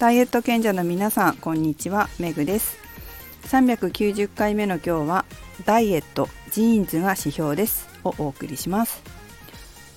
[0.00, 2.08] ダイエット賢者の皆さんこんにちは。
[2.18, 2.78] メグです。
[3.48, 5.26] 390回目の今日は
[5.66, 7.86] ダイエットジーンズが指標です。
[8.02, 9.02] をお送りします。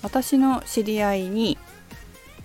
[0.02, 1.56] 私の知り合いに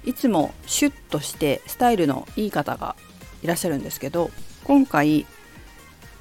[0.05, 2.95] いつもシュッとしてスタイルのいい方が
[3.43, 4.31] いらっしゃるんですけど
[4.63, 5.25] 今回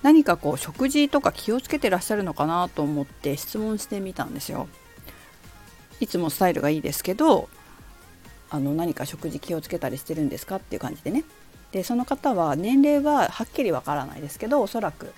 [0.03, 4.67] 何かこう食事とか気をつけてらっしゃるのかなと思って質問してみたんですよ。
[6.01, 7.49] いつもスタイルがいいですけど
[8.51, 11.25] あの何か食事気をつけたりしてるんですかっていう感じでね。
[11.73, 15.13] でその方は年齢ははっきりわからないですけどおそらく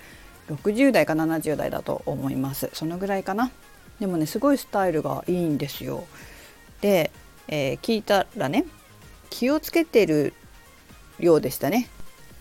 [0.49, 2.69] 60代か70代だと思います。
[2.73, 3.51] そのぐらいかな。
[3.99, 6.05] でもねすごいスタイルがいいんですよ。
[6.81, 7.11] で、
[7.47, 8.65] えー、聞いたらね
[9.29, 10.33] 気をつけてる
[11.19, 11.89] ようでしたね。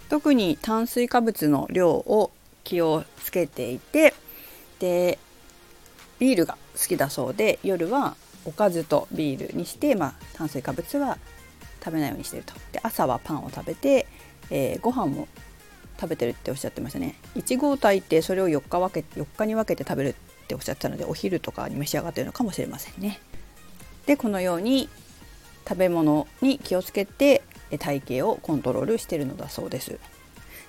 [0.09, 2.33] 特に炭水化物の量を
[2.65, 4.13] 気をつけていて
[4.81, 5.19] で
[6.19, 11.19] ビールが好きだそうで夜はおかずとビールにして、まあ、炭水化物は
[11.85, 12.55] 食べないようにしてると。
[12.73, 14.07] で朝はパンを食べて、
[14.51, 15.29] えー、ご飯も
[16.01, 17.15] 食べてるっておっしゃってましたね。
[17.37, 20.15] 1合炊いてそれを4日分け4日に分けて食べるっ
[20.47, 23.21] ておっしゃってたのでお昼とかに召し上がってるのかもしれませんね。
[24.07, 24.89] でこのように
[25.69, 27.43] 食べ物に気をつけて
[27.79, 29.99] 体型をコントロールしてるのだそうです。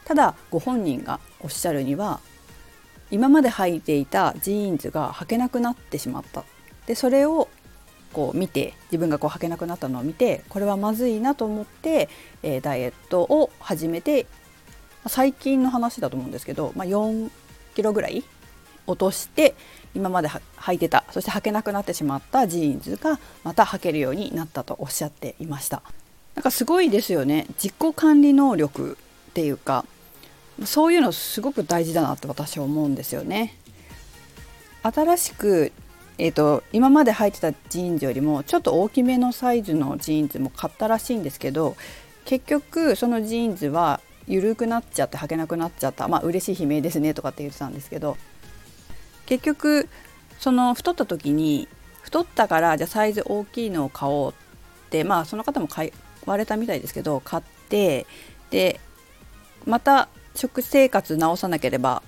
[0.05, 2.19] ただご本人がおっしゃるには
[3.09, 6.43] 今まで履いていたジーンズが履けなくなってしまった。
[6.85, 7.47] でそれを
[8.11, 12.09] こう見て自分がこう履けなくなったのを見てこれはまずいなと思って、
[12.43, 14.25] えー、ダイエットを始めて
[15.07, 17.29] 最近の話だと思うんですけど、まあ、4
[17.75, 18.23] キロぐらい
[18.87, 19.55] 落として
[19.93, 25.81] 今まで履いてたそして履けなくなってしまったジーンズがまた履けるようになったとおっしゃっていました。
[26.35, 27.45] なんかすごいですよね。
[27.61, 28.97] 自己管理能力
[29.31, 29.85] っていうか
[30.65, 33.57] そういうのすごく大事だなって私は思うんですよね。
[34.83, 35.71] 新しく
[36.23, 41.75] えーと、今まで履いてたジーンズよりもちょっと大きめのサイズのジーンズも買ったらしいんですけど
[42.25, 46.07] 結局そのジーンズは緩くなっちゃって履けなくなっちゃった。
[46.07, 48.17] まあ嬉しい悲鳴ですねとかって言ってたんですけど
[49.25, 49.89] 結局
[50.37, 51.67] その太った時に
[52.03, 55.91] 太ったからじゃあサイズ大きいのを買おうってまあその方も買
[56.27, 58.05] われたみたいですけど買って
[58.51, 58.79] で
[59.65, 62.03] また食生活直さなければ、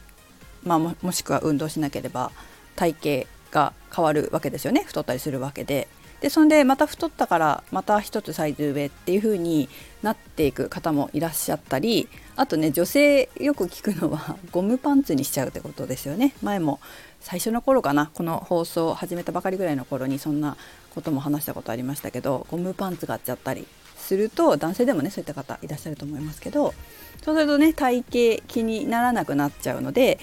[0.63, 2.31] まあ、もしくは運動しなければ
[2.75, 5.87] 体型が変わるわけですよね太ったりするわけで。
[6.19, 9.67] でそんでまた太ったからまた一つサイズ上っていう風に
[10.03, 16.79] なっていく方もいらっしゃったりあとね女性よく聞くのはゴムパンツにしちゃうってことですよね前も
[17.19, 20.55] 最初の頃かなこの放送を始めたばかりぐらいの頃にそんな
[20.95, 26.73] ことも話したことありましたけどゴムパンツがあっちゃったりすると男性でもねそういった方いらっしゃると思いますけど
[27.21, 28.01] そうするとね体
[28.37, 30.19] 型気にならなくなっちゃうので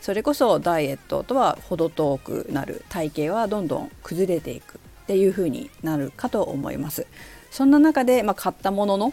[0.00, 7.06] それこそダイエットとは程遠くなる体型はどんどん崩れていくっていう風になるかと思います
[7.50, 9.12] そんな中で、まあ、買ったものの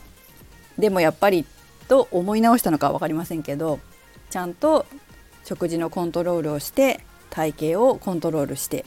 [0.77, 1.45] でもやっぱり
[1.87, 3.79] と思い直したのか分かりませんけど
[4.29, 4.85] ちゃんと
[5.43, 8.85] 食事のコントロールをして体型をコントロールして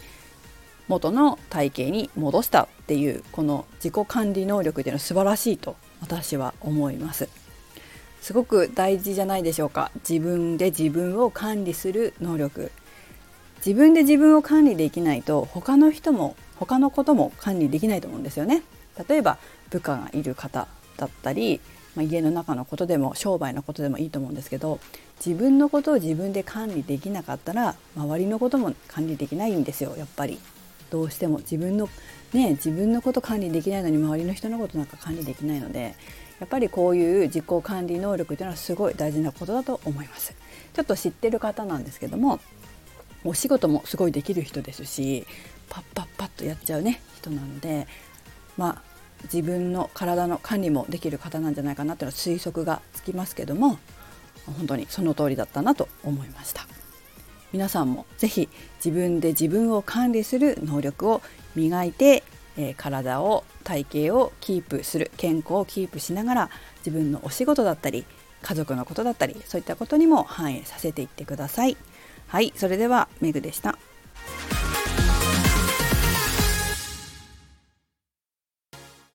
[0.88, 7.39] 元の体型に戻したっていうこの自己管理能力っていうのは素晴らしいと私は思います。
[8.20, 9.90] すごく大事じゃないでしょうか。
[10.08, 12.70] 自分で自分を管理する能力。
[13.64, 18.62] 自分で自分を管理できないと他の人も他のことも管理できないと思うんですよね。
[19.08, 19.38] 例えば
[19.70, 20.66] 部下がいる方
[20.96, 21.60] だったり、
[21.94, 24.80] まあ、家の中のことでも商売のことでもいいと思うんですけど
[25.24, 30.38] 自分のことを自分で管理できなかったら周りのことも管理できないんですよやっぱり。
[30.90, 31.88] どうしても自分の
[32.32, 35.94] ね自分のこと管理できないのに周りの人のことなんか管理できないので
[36.40, 40.34] やっぱりこういう自己管理能力というのはすごい大事なことだと思います。
[40.72, 42.40] ちょっと知ってる方なんですけども
[43.24, 45.26] お仕事もすごいできる人ですし
[45.68, 47.86] パッパッパッとやっちゃうね人なので
[48.56, 48.82] まあ
[49.24, 53.78] 自分の体の管理もできる方なんじゃないかなというのは推測がつきますけども
[54.46, 56.66] 本当にその通りだったなと思いました。
[57.52, 58.48] 皆さんも是非
[58.82, 61.20] 自分で自分を管理する能力を
[61.56, 62.22] 磨いて
[62.56, 68.04] えー、体を体型をキープする健康をキープしながら自分のお仕事だったり
[68.42, 71.76] 家族のことだったりそういったことにも反映させていってください。
[72.26, 73.78] はいそれではメグでした。